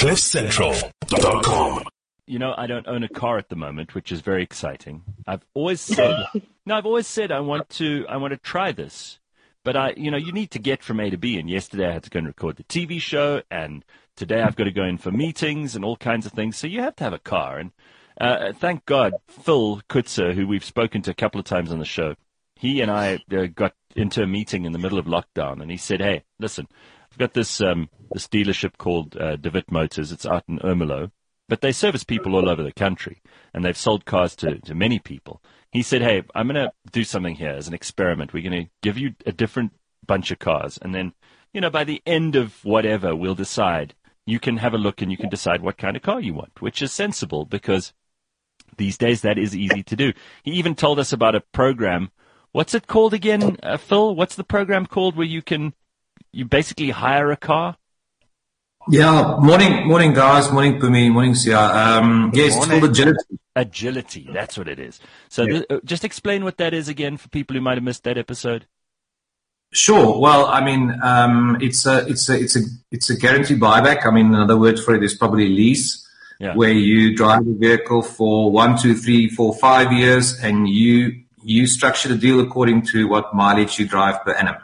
[0.00, 1.82] CliffCentral.com.
[2.26, 5.02] You know, I don't own a car at the moment, which is very exciting.
[5.26, 6.24] I've always said,
[6.64, 9.18] no, I've always said I want to, I want to try this.
[9.62, 11.38] But I, you know, you need to get from A to B.
[11.38, 13.84] And yesterday I had to go and record the TV show, and
[14.16, 16.56] today I've got to go in for meetings and all kinds of things.
[16.56, 17.58] So you have to have a car.
[17.58, 17.72] And
[18.18, 21.84] uh, thank God, Phil Kutzer, who we've spoken to a couple of times on the
[21.84, 22.14] show,
[22.56, 25.76] he and I uh, got into a meeting in the middle of lockdown, and he
[25.76, 26.68] said, "Hey, listen,
[27.12, 30.12] I've got this um, this dealership called uh, Dewit Motors.
[30.12, 31.10] It's out in Ermelo,
[31.48, 33.20] but they service people all over the country,
[33.52, 37.04] and they've sold cars to, to many people." He said, "Hey, I'm going to do
[37.04, 38.32] something here as an experiment.
[38.32, 39.72] We're going to give you a different
[40.06, 41.12] bunch of cars, and then,
[41.52, 43.94] you know, by the end of whatever, we'll decide.
[44.26, 46.60] You can have a look and you can decide what kind of car you want,
[46.62, 47.92] which is sensible because."
[48.76, 50.12] These days, that is easy to do.
[50.42, 52.12] He even told us about a program
[52.52, 54.14] What's it called again, uh, Phil?
[54.16, 55.72] What's the program called where you can
[56.32, 57.76] you basically hire a car?
[58.88, 60.50] Yeah, morning, morning, guys.
[60.50, 61.12] Morning, Pumi.
[61.12, 61.58] Morning, Sia.
[61.58, 62.76] Um, yes, morning.
[62.76, 63.38] it's called agility.
[63.54, 65.00] Agility, that's what it is.
[65.28, 65.52] So, yeah.
[65.52, 68.16] th- uh, just explain what that is again for people who might have missed that
[68.16, 68.66] episode.
[69.72, 70.18] Sure.
[70.18, 74.04] Well, I mean, um, it's a it's a it's a it's a guaranteed buyback.
[74.04, 76.08] I mean, another word for it is probably lease,
[76.40, 76.54] yeah.
[76.54, 81.66] where you drive a vehicle for one, two, three, four, five years, and you you
[81.68, 84.56] structure the deal according to what mileage you drive per annum.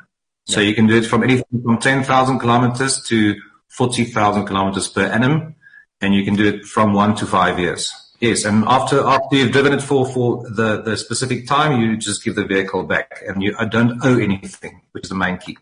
[0.46, 3.34] So you can do it from anything from 10,000 kilometers to
[3.68, 5.56] 40,000 kilometers per annum,
[6.00, 7.92] and you can do it from one to five years.
[8.20, 12.24] Yes, and after after you've driven it for for the the specific time, you just
[12.24, 15.58] give the vehicle back, and you don't owe anything, which is the main key.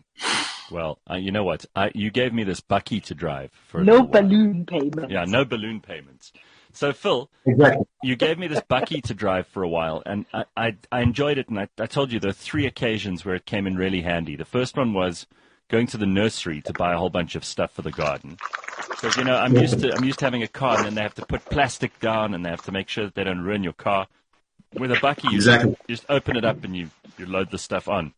[0.71, 1.65] Well, uh, you know what?
[1.75, 5.11] I, you gave me this bakkie to drive for no balloon payments.
[5.11, 6.31] Yeah, no balloon payments.
[6.75, 7.85] So Phil, exactly.
[8.03, 11.37] you gave me this bakkie to drive for a while, and I, I, I enjoyed
[11.37, 11.47] it.
[11.47, 14.35] And I, I told you there are three occasions where it came in really handy.
[14.35, 15.25] The first one was
[15.69, 18.37] going to the nursery to buy a whole bunch of stuff for the garden.
[18.89, 21.01] Because you know I'm used to I'm used to having a car, and then they
[21.01, 23.63] have to put plastic down, and they have to make sure that they don't ruin
[23.63, 24.07] your car.
[24.73, 25.71] With a bakkie, you exactly.
[25.71, 28.13] just, you just open it up and you you load the stuff on.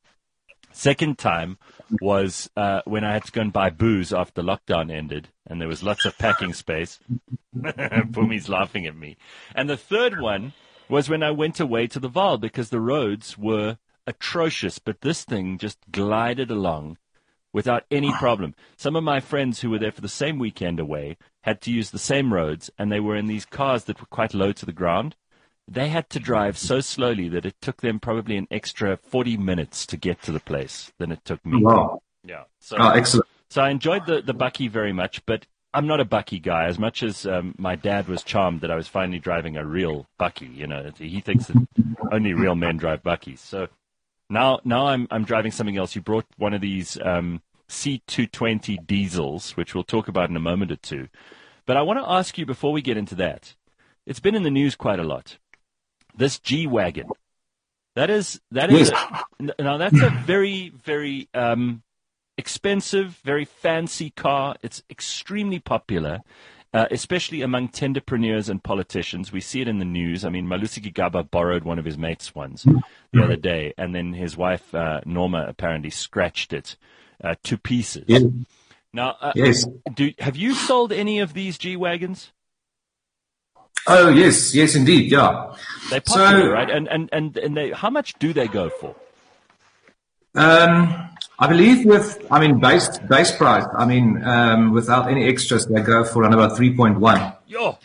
[0.78, 1.58] Second time
[2.00, 5.68] was uh, when I had to go and buy booze after lockdown ended, and there
[5.68, 7.00] was lots of packing space.
[7.58, 9.18] Pumi's laughing at me.
[9.56, 10.54] And the third one
[10.88, 15.24] was when I went away to the Vaal because the roads were atrocious, but this
[15.24, 17.00] thing just glided along
[17.52, 18.54] without any problem.
[18.76, 21.90] Some of my friends who were there for the same weekend away had to use
[21.90, 24.72] the same roads, and they were in these cars that were quite low to the
[24.74, 25.16] ground.
[25.68, 29.86] They had to drive so slowly that it took them probably an extra 40 minutes
[29.88, 31.62] to get to the place than it took me.
[31.62, 32.02] Wow.
[32.24, 32.44] Yeah.
[32.60, 33.28] So, oh, excellent.
[33.50, 36.80] So I enjoyed the, the bakkie very much, but I'm not a bakkie guy as
[36.80, 40.56] much as um, my dad was charmed that I was finally driving a real bakkie,
[40.56, 41.68] You know, he thinks that
[42.12, 43.40] only real men drive bakkies.
[43.40, 43.68] So
[44.30, 45.96] now, now I'm I'm driving something else.
[45.96, 50.72] You brought one of these um, C220 diesels, which we'll talk about in a moment
[50.72, 51.10] or two.
[51.66, 53.56] But I want to ask you before we get into that.
[54.06, 55.38] It's been in the news quite a lot
[56.18, 57.10] this G wagon.
[57.96, 61.82] That is that is a, now that's a very very um,
[62.38, 64.56] expensive, very fancy car.
[64.62, 66.22] It's extremely popular,
[66.74, 69.32] uh, especially among tenderpreneurs and politicians.
[69.32, 70.24] We see it in the news.
[70.24, 72.68] I mean, Malusi Gigaba borrowed one of his mates' ones
[73.12, 76.78] the other day, and then his wife uh, Norma apparently scratched it
[77.24, 78.06] uh, to pieces.
[78.08, 78.20] Yeah.
[78.94, 79.66] Now, uh, yes.
[79.94, 82.32] do have you sold any of these G wagons?
[83.86, 85.54] Oh yes, yes indeed, yeah.
[85.90, 86.70] They're popular, so, right?
[86.70, 88.96] And and and and they, how much do they go for?
[90.36, 93.66] Um, I believe with, I mean, base base price.
[93.78, 97.34] I mean, um, without any extras, they go for around about three point one.
[97.48, 97.78] Yo.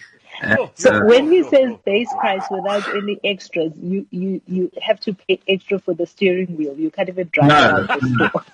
[0.75, 5.15] so uh, when he says base price without any extras, you, you, you have to
[5.15, 6.77] pay extra for the steering wheel.
[6.77, 7.89] You can't even drive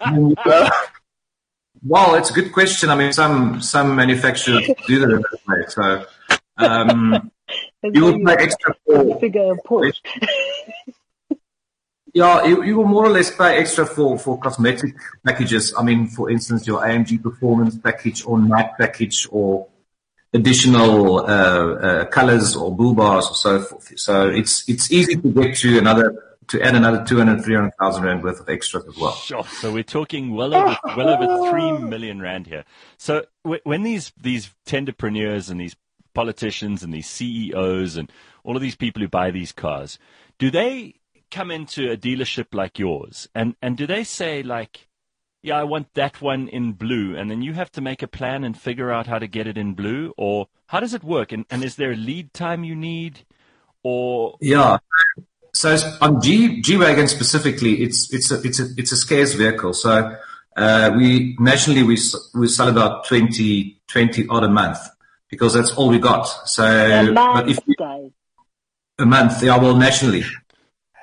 [0.05, 0.35] no.
[1.87, 2.91] well, it's a good question.
[2.91, 5.65] I mean, some some manufacturers do that.
[5.69, 6.07] So
[6.59, 7.31] um,
[7.83, 10.01] you will pay extra for figure Porsche.
[12.15, 15.75] yeah, you, you will more or less pay extra for, for cosmetic packages.
[15.77, 19.69] I mean, for instance, your AMG performance package or night package or
[20.33, 23.99] additional uh, uh, colors or bull bars or so forth.
[23.99, 28.41] So it's it's easy to get to another to add another 200, 300,000 rand worth
[28.41, 29.13] of extras as well.
[29.13, 29.45] Sure.
[29.45, 32.65] So we're talking well over well over three million rand here.
[32.97, 35.77] So w- when these these tenderpreneurs and these
[36.21, 38.11] politicians and these CEOs and
[38.45, 39.99] all of these people who buy these cars,
[40.39, 40.95] do they
[41.31, 44.89] come into a dealership like yours and, and do they say like,
[45.43, 48.43] yeah, I want that one in blue, and then you have to make a plan
[48.43, 51.31] and figure out how to get it in blue, or how does it work?
[51.31, 53.25] And, and is there a lead time you need,
[53.85, 54.79] or yeah?
[55.55, 59.73] So on G G wagon specifically, it's it's a it's a it's a scarce vehicle.
[59.75, 60.17] So
[60.57, 61.97] uh, we nationally we
[62.35, 64.79] we sell about 20, 20 odd a month.
[65.31, 66.25] Because that's all we got.
[66.49, 68.11] So, a month, if you, guys.
[68.99, 70.25] a month, yeah, well, nationally.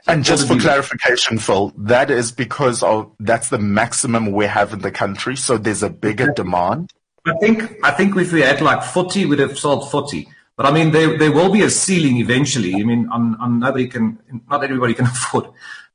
[0.07, 4.80] And just for clarification, Phil, that is because of that's the maximum we have in
[4.80, 6.92] the country, so there's a bigger demand.
[7.25, 10.28] I think I think if we had like 40, we'd have sold 40.
[10.56, 12.75] But I mean, there there will be a ceiling eventually.
[12.75, 14.19] I mean, I'm, I'm nobody can,
[14.50, 15.48] not everybody can afford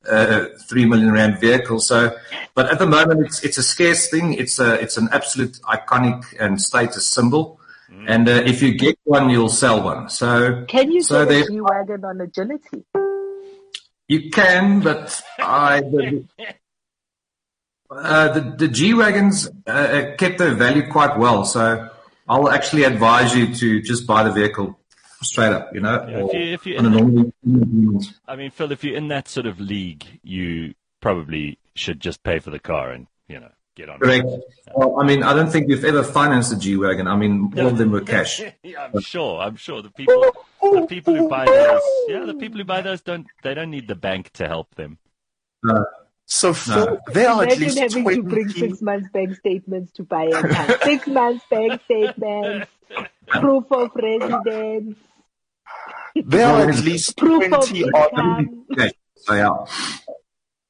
[0.09, 1.79] uh, three million rand vehicle.
[1.79, 2.17] So,
[2.55, 4.35] but at the moment, it's it's a scarce thing.
[4.35, 7.60] It's a it's an absolute iconic and status symbol.
[8.01, 8.05] Mm.
[8.09, 10.09] And uh, if you get one, you'll sell one.
[10.09, 12.85] So, can you so get a G wagon on agility?
[14.09, 16.27] You can, but I the,
[17.91, 21.45] uh, the, the G wagons uh, uh, kept their value quite well.
[21.45, 21.89] So
[22.29, 24.79] I'll actually advise you to just buy the vehicle
[25.23, 25.75] straight up.
[25.75, 28.01] You know, yeah, if you, if you on a normal.
[28.27, 32.39] I mean, Phil, if you're in that sort of league, you probably should just pay
[32.39, 33.99] for the car and you know get on.
[33.99, 34.27] Correct.
[34.75, 37.07] Well, I mean, I don't think we've ever financed a G wagon.
[37.07, 38.41] I mean, all of them were cash.
[38.63, 39.41] yeah, I'm sure.
[39.41, 40.25] I'm sure the people,
[40.63, 43.89] the people who buy those, yeah, the people who buy those don't, they don't need
[43.89, 44.99] the bank to help them.
[45.63, 45.85] No.
[46.27, 46.99] So no.
[47.13, 48.17] there are at least having 20...
[48.17, 50.79] to bring six months bank statements to buy a car.
[50.85, 52.71] six months bank statements,
[53.27, 54.97] proof of residence.
[56.15, 58.49] There are at least proof 20 odd.
[58.73, 58.93] Okay.
[59.17, 59.51] So, yeah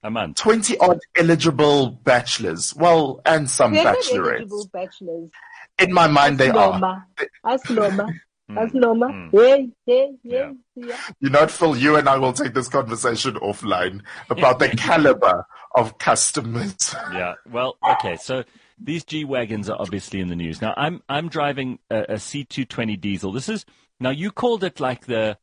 [0.03, 0.37] a month.
[0.39, 2.75] 20 odd eligible bachelors.
[2.77, 4.71] Well, and some They're bachelorettes.
[4.73, 5.31] bachelors.
[5.79, 7.07] In my mind, they Norma.
[7.19, 7.53] are.
[7.53, 8.09] Ask Norma.
[8.57, 9.07] Ask Norma.
[9.07, 9.31] Mm.
[9.33, 10.97] Yeah, yeah, yeah, yeah.
[11.21, 15.99] You know, Phil, you and I will take this conversation offline about the caliber of
[15.99, 16.95] customers.
[17.13, 17.35] Yeah.
[17.51, 18.17] Well, okay.
[18.17, 18.45] So
[18.79, 20.75] these G wagons are obviously in the news now.
[20.77, 23.33] I'm I'm driving a a C220 diesel.
[23.33, 23.65] This is
[24.01, 25.39] now you called it like the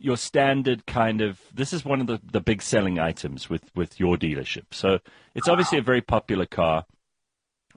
[0.00, 4.00] your standard kind of this is one of the, the big selling items with, with
[4.00, 4.64] your dealership.
[4.72, 4.98] So
[5.34, 6.86] it's obviously a very popular car.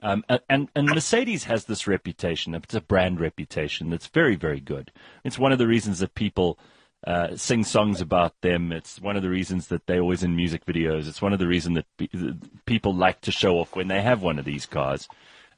[0.02, 2.54] Um, and, and Mercedes has this reputation.
[2.54, 4.90] It's a brand reputation that's very, very good.
[5.22, 6.58] It's one of the reasons that people
[7.06, 8.72] uh, sing songs about them.
[8.72, 11.06] It's one of the reasons that they're always in music videos.
[11.06, 14.38] It's one of the reasons that people like to show off when they have one
[14.38, 15.08] of these cars.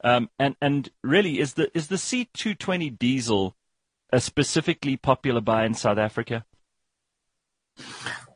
[0.03, 3.55] Um, and and really, is the is the C220 diesel
[4.11, 6.45] a specifically popular buy in South Africa?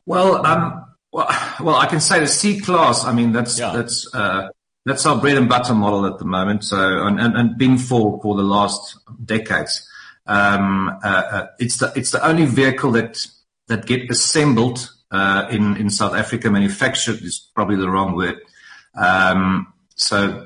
[0.05, 1.27] Well, um, well,
[1.61, 3.05] well, I can say the C class.
[3.05, 3.71] I mean, that's yeah.
[3.73, 4.49] that's uh,
[4.85, 6.63] that's our bread and butter model at the moment.
[6.63, 9.87] So, and, and, and been for for the last decades.
[10.25, 13.25] Um, uh, uh, it's the it's the only vehicle that
[13.67, 16.49] that get assembled uh, in in South Africa.
[16.49, 18.39] Manufactured is probably the wrong word.
[18.95, 20.45] Um, so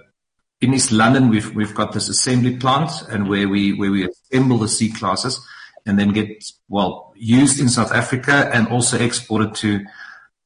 [0.62, 4.57] in East London, we've we've got this assembly plant, and where we where we assemble
[4.57, 5.45] the C classes
[5.86, 9.85] and then get well used in South Africa and also exported to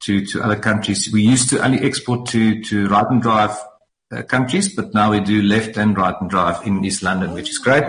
[0.02, 1.10] to to other countries.
[1.12, 3.58] We used to only export to to right and drive
[4.12, 7.50] uh, countries, but now we do left and right and drive in East London, which
[7.50, 7.84] is great.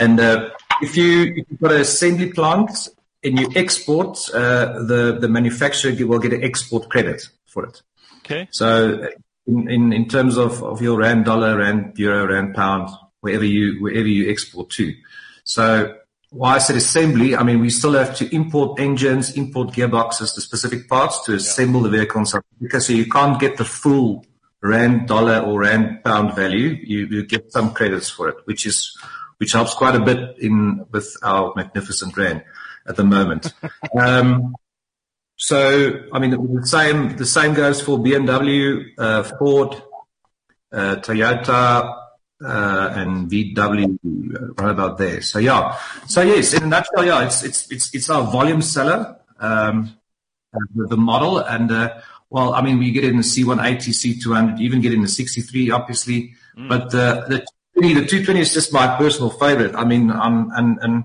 [0.00, 0.50] And uh,
[0.80, 2.88] if you if you've got an assembly plant
[3.22, 7.82] and you export, uh, the the manufacturer will get an export credit for it.
[8.20, 8.48] Okay.
[8.50, 9.06] So
[9.46, 12.88] in, in, in terms of, of your rand dollar, rand euro, rand pound,
[13.20, 14.94] wherever you wherever you export to.
[15.44, 15.96] So
[16.34, 20.40] why I said assembly, I mean, we still have to import engines, import gearboxes, the
[20.40, 21.84] specific parts to assemble yeah.
[21.84, 22.80] the vehicle in South Africa.
[22.80, 24.26] So you can't get the full
[24.60, 26.76] rand dollar or rand pound value.
[26.82, 28.96] You, you get some credits for it, which is,
[29.36, 32.42] which helps quite a bit in with our magnificent rand
[32.88, 33.54] at the moment.
[33.98, 34.56] um,
[35.36, 39.80] so, I mean, the same, the same goes for BMW, uh, Ford,
[40.72, 42.03] uh, Toyota,
[42.42, 43.98] uh, and VW
[44.60, 45.20] right about there.
[45.22, 45.76] So yeah,
[46.06, 49.96] so yes, in a nutshell, yeah, it's it's it's it's our volume seller, um,
[50.74, 52.00] the, the model, and uh,
[52.30, 56.34] well, I mean, we get in the C180, C200, even get in the 63, obviously,
[56.56, 56.68] mm.
[56.68, 59.74] but uh, the the 220 is just my personal favorite.
[59.74, 61.04] I mean, um, and and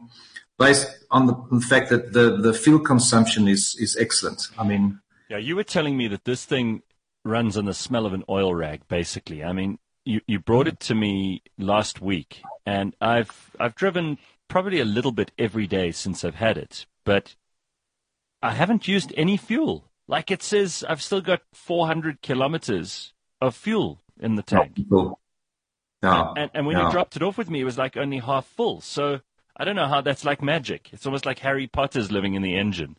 [0.58, 4.48] based on the, the fact that the the fuel consumption is is excellent.
[4.58, 6.82] I mean, yeah, you were telling me that this thing
[7.24, 9.44] runs on the smell of an oil rag, basically.
[9.44, 14.79] I mean, you, you brought it to me last week, and I've I've driven probably
[14.79, 17.36] a little bit every day since I've had it, but
[18.41, 19.86] I haven't used any fuel.
[20.08, 24.79] Like it says, I've still got 400 kilometers of fuel in the tank.
[26.01, 26.34] No.
[26.36, 26.86] And, and when no.
[26.86, 28.82] you dropped it off with me, it was like only half full.
[28.82, 29.20] So
[29.56, 30.89] I don't know how that's like magic.
[30.94, 32.98] It's almost like Harry Potter's living in the engine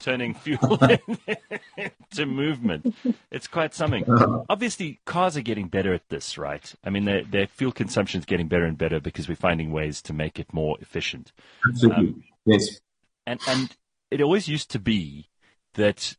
[0.00, 0.78] turning fuel
[1.76, 2.94] into movement.
[3.30, 4.04] It's quite something.
[4.48, 6.74] Obviously, cars are getting better at this, right?
[6.82, 10.02] I mean, their, their fuel consumption is getting better and better because we're finding ways
[10.02, 11.32] to make it more efficient.
[11.68, 12.08] Absolutely.
[12.08, 12.80] Um, yes.
[13.26, 13.76] And, and
[14.10, 15.28] it always used to be
[15.74, 16.16] that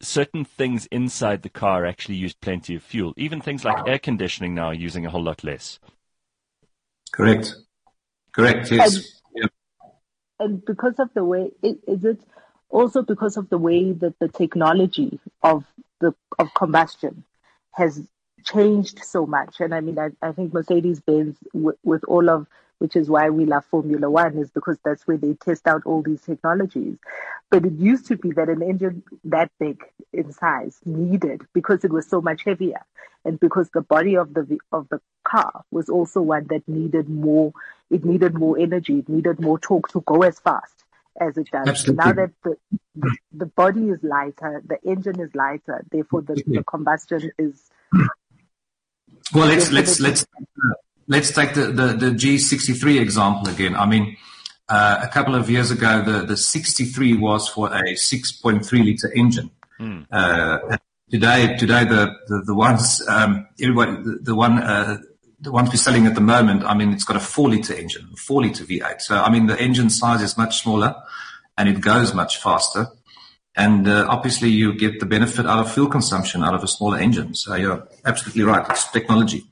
[0.00, 3.14] certain things inside the car actually used plenty of fuel.
[3.16, 5.80] Even things like air conditioning now are using a whole lot less.
[7.12, 7.54] Correct.
[8.32, 8.70] Correct.
[8.70, 8.94] Yes.
[8.94, 9.46] And, yeah.
[10.38, 12.20] and because of the way, is it
[12.70, 15.64] also because of the way that the technology of
[16.00, 17.24] the of combustion
[17.72, 18.02] has
[18.44, 19.60] changed so much?
[19.60, 22.46] And I mean, I, I think Mercedes Benz, with, with all of
[22.78, 26.00] which is why we love Formula One, is because that's where they test out all
[26.02, 26.96] these technologies.
[27.50, 29.82] But it used to be that an engine that big
[30.12, 32.84] in size needed, because it was so much heavier,
[33.24, 37.52] and because the body of the of the car was also one that needed more,
[37.90, 40.84] it needed more energy, it needed more torque to go as fast
[41.20, 41.68] as it does.
[41.68, 42.04] Absolutely.
[42.04, 42.56] Now that the,
[42.96, 47.70] the, the body is lighter, the engine is lighter, therefore the, the combustion is.
[49.34, 50.26] Well, let's let's let's
[51.08, 53.74] let's take the, the, the G63 example again.
[53.74, 54.16] I mean,
[54.68, 59.50] uh, a couple of years ago, the, the 63 was for a 6.3 liter engine.
[59.80, 60.06] Mm.
[60.10, 60.76] Uh,
[61.10, 64.98] today, today the, the, the ones, um, everybody, the, the one, uh,
[65.40, 68.08] the ones we're selling at the moment, I mean, it's got a four liter engine,
[68.16, 69.00] four liter V8.
[69.00, 70.94] So, I mean, the engine size is much smaller
[71.56, 72.88] and it goes much faster.
[73.56, 76.98] And uh, obviously, you get the benefit out of fuel consumption out of a smaller
[76.98, 77.34] engine.
[77.34, 78.64] So, you're absolutely right.
[78.70, 79.44] It's technology.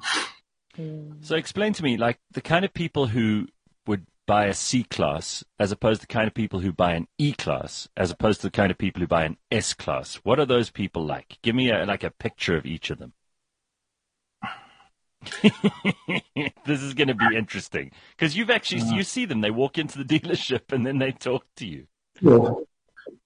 [1.23, 3.47] So explain to me, like the kind of people who
[3.87, 7.07] would buy a C class as opposed to the kind of people who buy an
[7.19, 10.16] E class as opposed to the kind of people who buy an S class.
[10.16, 11.38] What are those people like?
[11.43, 13.14] Give me a, like a picture of each of them.
[16.66, 19.40] this is going to be interesting because you've actually you see them.
[19.40, 21.87] They walk into the dealership and then they talk to you.
[22.23, 22.66] Well,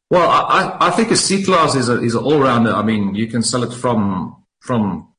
[0.08, 2.72] well, I, I think a C class is a is an all rounder.
[2.72, 5.10] I mean, you can sell it from from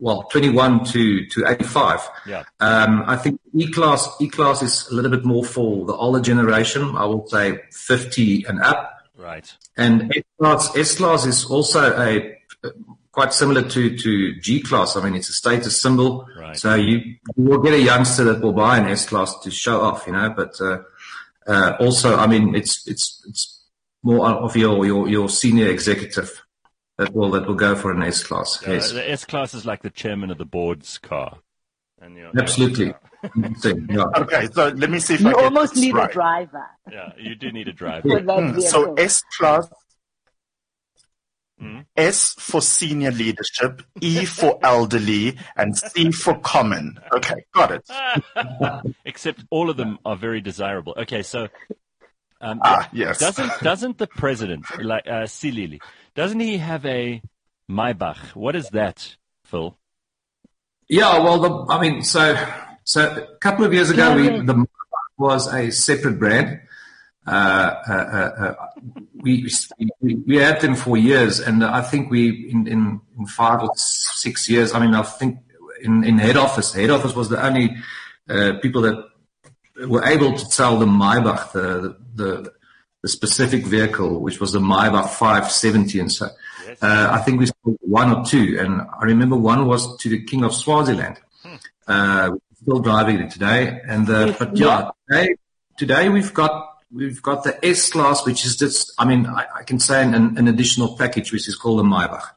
[0.00, 2.08] well, 21 to, to 85.
[2.26, 2.42] Yeah.
[2.58, 6.96] Um, I think E-Class, E-Class is a little bit more for the older generation.
[6.96, 8.98] I will say 50 and up.
[9.16, 9.54] Right.
[9.76, 12.34] And S-Class, S-Class is also a,
[13.12, 14.96] quite similar to, to G-Class.
[14.96, 16.26] I mean, it's a status symbol.
[16.38, 16.56] Right.
[16.56, 16.98] So you,
[17.36, 20.32] you will get a youngster that will buy an S-Class to show off, you know,
[20.34, 20.82] but, uh,
[21.46, 23.64] uh, also, I mean, it's, it's, it's
[24.02, 26.42] more of your, your, your senior executive
[27.00, 28.62] that will that will go for an S class.
[28.62, 28.92] Yeah, yes.
[28.92, 31.38] The S class is like the chairman of the board's car.
[32.00, 32.86] And Absolutely.
[32.86, 34.04] yeah.
[34.16, 36.08] Okay, so let me see if you I almost need right.
[36.08, 36.66] a driver.
[36.90, 38.08] Yeah, you do need a driver.
[38.60, 39.68] so S class.
[41.60, 41.84] Mm.
[41.96, 46.98] S for senior leadership, E for elderly, and C for common.
[47.12, 48.94] Okay, got it.
[49.04, 50.94] Except all of them are very desirable.
[50.96, 51.48] Okay, so
[52.40, 53.18] um, ah, yes.
[53.18, 55.80] Doesn't doesn't the president like uh, Silili
[56.14, 57.22] doesn't he have a
[57.70, 58.34] Maybach?
[58.34, 59.76] What is that, Phil?
[60.88, 62.36] Yeah, well, the, I mean, so
[62.84, 66.60] so a couple of years ago, we, the Maybach was a separate brand.
[67.26, 67.30] Uh,
[67.88, 68.54] uh, uh, uh
[69.14, 69.46] we,
[70.00, 73.70] we, we had them for years, and I think we in, in, in five or
[73.76, 74.72] six years.
[74.72, 75.38] I mean, I think
[75.82, 77.76] in, in head office, head office was the only
[78.28, 79.04] uh, people that
[79.86, 82.52] were able to sell the Maybach, the, the
[83.02, 86.00] the specific vehicle, which was the Maybach 570.
[86.00, 86.28] And so
[86.66, 86.82] yes.
[86.82, 88.58] uh, I think we sold one or two.
[88.60, 91.18] And I remember one was to the King of Swaziland.
[91.42, 91.54] Hmm.
[91.86, 92.30] Uh,
[92.62, 93.80] still driving it today.
[93.86, 95.34] And uh, but yeah, today,
[95.78, 99.62] today we've got we've got the S class, which is just I mean I, I
[99.62, 102.30] can say an, an, additional package which is called the Maybach,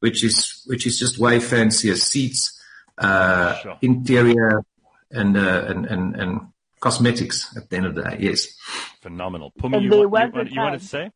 [0.00, 2.60] which is which is just way fancier seats,
[2.98, 3.78] uh, sure.
[3.82, 4.64] interior,
[5.10, 6.40] and, uh, and and and
[6.80, 8.16] cosmetics at the end of the day.
[8.20, 8.54] Yes.
[9.00, 9.52] Phenomenal.
[9.58, 11.10] Pumi, you, you, you, you want to say?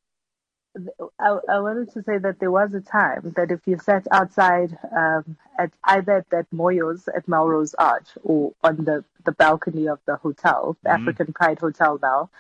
[1.19, 4.79] I, I, wanted to say that there was a time that if you sat outside
[4.97, 9.99] um, at either at that Moyo's at Melrose Arch or on the, the balcony of
[10.07, 12.31] the hotel, the mm African Pride Hotel now,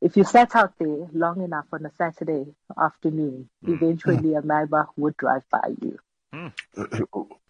[0.00, 2.46] if you sat out there long enough on a Saturday
[2.78, 5.98] afternoon, mm eventually a Maybach would drive by you.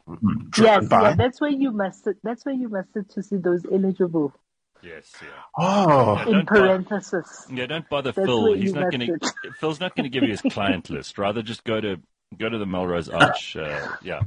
[0.09, 0.59] Mm.
[0.59, 2.17] Yes, yeah, that's where you must sit.
[2.25, 4.35] That's where you must sit to see those eligible
[4.83, 5.29] Yes, yeah.
[5.59, 7.47] Oh, in parenthesis.
[7.53, 8.55] yeah, don't bother That's Phil.
[8.55, 9.53] He's not going to.
[9.59, 11.19] Phil's not going to give you his client list.
[11.19, 11.97] Rather, just go to
[12.37, 13.57] go to the Melrose Arch.
[13.57, 14.23] Uh, yeah.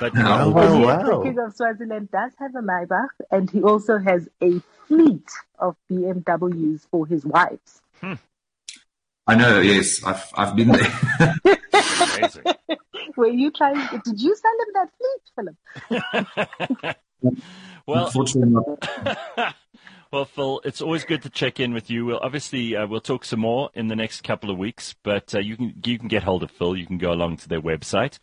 [0.00, 1.18] But oh, wow, wow.
[1.18, 5.76] the King of Swaziland does have a Maybach, and he also has a fleet of
[5.90, 7.80] BMWs for his wives.
[8.00, 8.14] Hmm.
[9.26, 9.60] I know.
[9.60, 11.36] Yes, I've I've been there.
[12.16, 12.44] Amazing.
[13.16, 13.76] Were you trying?
[14.04, 15.56] Did you sell him that fleet,
[16.84, 16.96] Philip?
[17.88, 18.12] Well,
[20.12, 22.04] well, Phil, it's always good to check in with you.
[22.04, 25.38] We'll obviously uh, we'll talk some more in the next couple of weeks, but uh,
[25.38, 26.76] you can you can get hold of Phil.
[26.76, 28.18] You can go along to their website,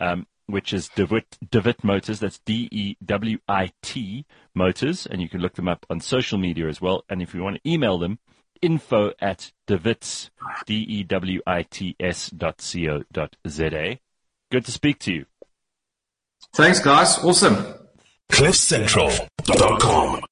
[0.00, 2.20] um, which is Dewit Dewit Motors.
[2.20, 6.38] That's D E W I T Motors, and you can look them up on social
[6.38, 7.04] media as well.
[7.08, 8.18] And if you want to email them,
[8.62, 10.30] info at dewits
[10.66, 13.98] D E W I T S dot co dot za.
[14.50, 15.26] Good to speak to you.
[16.54, 17.18] Thanks, guys.
[17.18, 17.74] Awesome.
[18.30, 20.22] CliffCentral.com